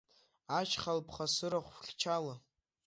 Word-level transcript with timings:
Ашьха-лԥха 0.57 1.25
сырахә 1.33 1.71
хьчала! 1.85 2.35